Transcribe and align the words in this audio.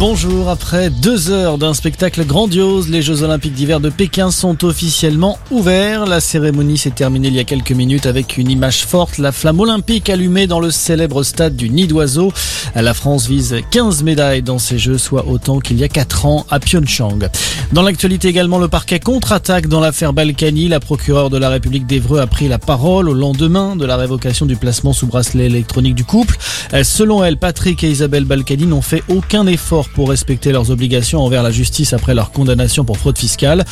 Bonjour, 0.00 0.48
après 0.48 0.90
deux 0.90 1.30
heures 1.30 1.56
d'un 1.56 1.72
spectacle 1.72 2.24
grandiose, 2.26 2.88
les 2.88 3.00
Jeux 3.00 3.22
Olympiques 3.22 3.54
d'hiver 3.54 3.78
de 3.78 3.90
Pékin 3.90 4.32
sont 4.32 4.64
officiellement 4.64 5.38
ouverts. 5.52 6.04
La 6.04 6.20
cérémonie 6.20 6.76
s'est 6.76 6.90
terminée 6.90 7.28
il 7.28 7.34
y 7.34 7.38
a 7.38 7.44
quelques 7.44 7.70
minutes 7.70 8.06
avec 8.06 8.36
une 8.36 8.50
image 8.50 8.84
forte, 8.84 9.18
la 9.18 9.30
flamme 9.30 9.60
olympique 9.60 10.10
allumée 10.10 10.48
dans 10.48 10.58
le 10.58 10.72
célèbre 10.72 11.22
stade 11.22 11.54
du 11.54 11.70
Nid 11.70 11.86
d'Oiseau. 11.86 12.32
La 12.74 12.92
France 12.92 13.28
vise 13.28 13.56
15 13.70 14.02
médailles 14.02 14.42
dans 14.42 14.58
ces 14.58 14.78
Jeux, 14.78 14.98
soit 14.98 15.28
autant 15.28 15.60
qu'il 15.60 15.78
y 15.78 15.84
a 15.84 15.88
4 15.88 16.26
ans 16.26 16.44
à 16.50 16.58
Pyeongchang. 16.58 17.30
Dans 17.72 17.82
l'actualité 17.82 18.28
également, 18.28 18.58
le 18.58 18.68
parquet 18.68 18.98
contre-attaque 18.98 19.68
dans 19.68 19.80
l'affaire 19.80 20.12
Balkany. 20.12 20.68
La 20.68 20.80
procureure 20.80 21.30
de 21.30 21.38
la 21.38 21.48
République 21.48 21.86
d'Evreux 21.86 22.18
a 22.18 22.26
pris 22.26 22.48
la 22.48 22.58
parole 22.58 23.08
au 23.08 23.14
lendemain 23.14 23.76
de 23.76 23.86
la 23.86 23.96
révocation 23.96 24.44
du 24.44 24.56
placement 24.56 24.92
sous 24.92 25.06
bracelet 25.06 25.46
électronique 25.46 25.94
du 25.94 26.04
couple. 26.04 26.36
Selon 26.82 27.24
elle, 27.24 27.36
Patrick 27.36 27.84
et 27.84 27.90
Isabelle 27.90 28.24
Balkany 28.24 28.66
n'ont 28.66 28.82
fait 28.82 29.04
aucun 29.08 29.46
effort 29.46 29.83
pour 29.88 30.10
respecter 30.10 30.52
leurs 30.52 30.70
obligations 30.70 31.20
envers 31.20 31.42
la 31.42 31.50
justice 31.50 31.92
après 31.92 32.14
leur 32.14 32.32
condamnation 32.32 32.84
pour 32.84 32.98
fraude 32.98 33.18
fiscale. 33.18 33.64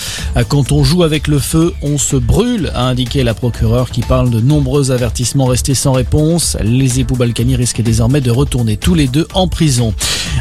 Quand 0.49 0.73
on 0.73 0.85
joue 0.85 1.03
avec 1.03 1.29
le 1.29 1.39
feu, 1.39 1.73
on 1.83 1.99
se 1.99 2.17
brûle, 2.17 2.71
a 2.75 2.85
indiqué 2.85 3.23
la 3.25 3.35
procureure 3.35 3.91
qui 3.91 4.01
parle 4.03 4.31
de 4.31 4.41
nombreux 4.41 4.91
avertissements 4.91 5.47
restés 5.47 5.75
sans 5.75 5.93
réponse. 5.93 6.57
Les 6.63 7.01
époux 7.01 7.17
Balkany 7.17 7.57
risquent 7.57 7.83
désormais 7.83 8.21
de 8.21 8.31
retourner 8.31 8.77
tous 8.77 8.95
les 8.95 9.09
deux 9.09 9.27
en 9.35 9.49
prison. 9.49 9.95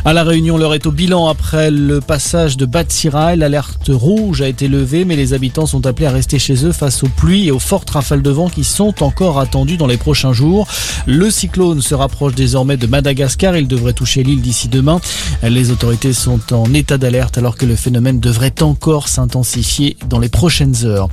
À 0.04 0.14
la 0.14 0.24
Réunion, 0.24 0.58
l'heure 0.58 0.74
est 0.74 0.88
au 0.88 0.92
bilan 0.92 1.28
après 1.28 1.70
le 1.70 2.02
passage 2.02 2.58
de 2.58 2.66
Batsirai. 2.66 3.36
L'alerte 3.36 3.92
rouge 3.94 4.42
a 4.42 4.48
été 4.48 4.68
levée, 4.68 5.06
mais 5.06 5.16
les 5.16 5.34
habitants 5.34 5.68
sont 5.68 5.86
appelés 5.86 6.08
à 6.08 6.12
rester 6.12 6.40
chez 6.40 6.66
eux 6.66 6.72
face 6.72 7.04
aux 7.04 7.08
pluies 7.08 7.48
et 7.48 7.52
aux 7.52 7.60
fortes 7.60 7.92
rafales 7.92 8.24
de 8.24 8.30
vent 8.32 8.50
qui 8.50 8.64
sont 8.64 9.04
encore 9.04 9.40
attendues 9.40 9.78
dans 9.78 9.86
les 9.86 9.98
prochains 9.98 10.34
jours. 10.34 10.68
Le 11.06 11.30
cyclone 11.30 11.82
se 11.82 11.94
rapproche 11.94 12.34
désormais 12.34 12.78
de 12.78 12.88
Madagascar. 12.88 13.56
Il 13.56 13.68
devrait 13.68 13.94
toucher 13.94 14.24
l'île 14.24 14.42
d'ici 14.42 14.70
demain. 14.70 15.00
Les 15.44 15.70
autorités 15.70 16.14
sont 16.14 16.52
en 16.52 16.74
état 16.74 16.98
d'alerte 16.98 17.38
alors 17.38 17.56
que 17.56 17.68
le 17.68 17.76
phénomène 17.76 18.20
devrait 18.20 18.64
encore 18.64 19.08
s'intensifier 19.08 19.98
dans 20.10 20.20
les 20.20 20.30
prochaines 20.30 20.84
heures. 20.84 21.10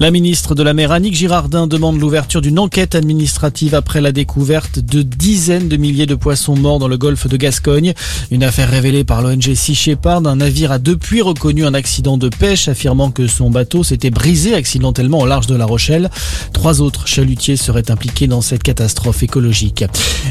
La 0.00 0.10
ministre 0.10 0.54
de 0.54 0.62
la 0.62 0.72
mer 0.72 0.92
Annick 0.92 1.14
Girardin 1.14 1.66
demande 1.66 2.00
l'ouverture 2.00 2.40
d'une 2.40 2.58
enquête 2.58 2.94
administrative 2.94 3.74
après 3.74 4.00
la 4.00 4.12
découverte 4.12 4.78
de 4.78 5.02
dizaines 5.02 5.68
de 5.68 5.76
milliers 5.76 6.06
de 6.06 6.14
poissons 6.14 6.56
morts 6.56 6.78
dans 6.78 6.88
le 6.88 6.96
golfe 6.96 7.28
de 7.28 7.36
Gascogne. 7.36 7.92
Une 8.30 8.42
affaire 8.42 8.70
révélée 8.70 9.04
par 9.04 9.20
l'ONG 9.20 9.52
Sea 9.54 9.74
Shepherd. 9.74 10.26
Un 10.26 10.36
navire 10.36 10.72
a 10.72 10.78
depuis 10.78 11.20
reconnu 11.20 11.66
un 11.66 11.74
accident 11.74 12.16
de 12.16 12.30
pêche 12.30 12.66
affirmant 12.66 13.10
que 13.10 13.26
son 13.26 13.50
bateau 13.50 13.84
s'était 13.84 14.08
brisé 14.08 14.54
accidentellement 14.54 15.18
au 15.18 15.26
large 15.26 15.46
de 15.46 15.54
La 15.54 15.66
Rochelle. 15.66 16.08
Trois 16.54 16.80
autres 16.80 17.06
chalutiers 17.06 17.58
seraient 17.58 17.90
impliqués 17.90 18.26
dans 18.26 18.40
cette 18.40 18.62
catastrophe 18.62 19.22
écologique. 19.22 19.84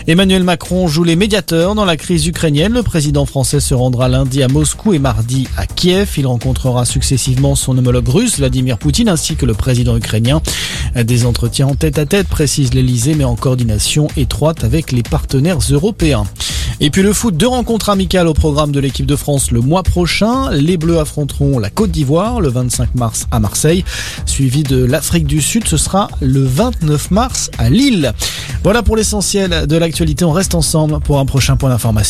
Emmanuel 0.07 0.41
Macron 0.41 0.87
joue 0.87 1.03
les 1.03 1.15
médiateurs 1.15 1.75
dans 1.75 1.85
la 1.85 1.95
crise 1.95 2.25
ukrainienne. 2.25 2.73
Le 2.73 2.81
président 2.81 3.27
français 3.27 3.59
se 3.59 3.75
rendra 3.75 4.09
lundi 4.09 4.41
à 4.41 4.47
Moscou 4.47 4.95
et 4.95 4.99
mardi 4.99 5.47
à 5.57 5.67
Kiev. 5.67 6.09
Il 6.17 6.25
rencontrera 6.25 6.85
successivement 6.85 7.53
son 7.53 7.77
homologue 7.77 8.09
russe 8.09 8.39
Vladimir 8.39 8.79
Poutine 8.79 9.09
ainsi 9.09 9.35
que 9.35 9.45
le 9.45 9.58
président 9.59 9.95
ukrainien. 9.95 10.41
Des 10.95 11.27
entretiens 11.27 11.67
en 11.67 11.75
tête 11.75 11.99
à 11.99 12.07
tête, 12.07 12.27
précise 12.27 12.73
l'Elysée, 12.73 13.13
mais 13.13 13.25
en 13.25 13.35
coordination 13.35 14.07
étroite 14.17 14.63
avec 14.63 14.91
les 14.91 15.03
partenaires 15.03 15.59
européens. 15.69 16.23
Et 16.81 16.89
puis 16.91 17.02
le 17.02 17.11
foot, 17.11 17.35
deux 17.35 17.47
rencontres 17.47 17.89
amicales 17.89 18.27
au 18.27 18.33
programme 18.33 18.71
de 18.71 18.80
l'équipe 18.80 19.05
de 19.05 19.17
France 19.17 19.52
le 19.52 19.59
mois 19.59 19.83
prochain. 19.83 20.49
Les 20.52 20.77
Bleus 20.77 20.99
affronteront 20.99 21.59
la 21.59 21.69
Côte 21.69 21.91
d'Ivoire 21.91 22.39
le 22.39 22.47
25 22.47 22.95
mars 22.95 23.27
à 23.31 23.41
Marseille, 23.41 23.83
suivi 24.25 24.63
de 24.63 24.85
l'Afrique 24.85 25.27
du 25.27 25.41
Sud. 25.41 25.67
Ce 25.67 25.75
sera 25.75 26.07
le 26.21 26.41
29 26.41 27.11
mars 27.11 27.52
à 27.57 27.69
Lille. 27.69 28.13
Voilà 28.63 28.81
pour 28.81 28.95
l'essentiel 28.95 29.67
de 29.67 29.77
l'actualité. 29.77 30.23
On 30.23 30.31
reste 30.31 30.55
ensemble 30.55 30.99
pour 31.02 31.19
un 31.19 31.25
prochain 31.25 31.57
point 31.57 31.69
d'information. 31.69 32.07